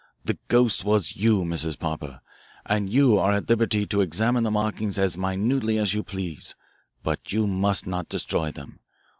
The 0.25 0.39
ghost 0.47 0.83
was 0.83 1.15
you, 1.17 1.43
Mrs. 1.43 1.77
Popper, 1.77 2.21
and 2.65 2.91
you 2.91 3.19
are 3.19 3.33
at 3.33 3.47
liberty 3.47 3.85
to 3.85 4.01
examine 4.01 4.43
the 4.43 4.49
markings 4.49 4.97
as 4.97 5.15
minutely 5.15 5.77
as 5.77 5.93
you 5.93 6.01
please, 6.01 6.55
but 7.03 7.31
you 7.31 7.45
must 7.45 7.85
not 7.85 8.09
destroy 8.09 8.51
them. 8.51 8.79